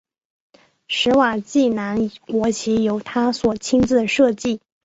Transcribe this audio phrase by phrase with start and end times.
[0.87, 4.59] 史瓦济兰国旗由他所亲自设计。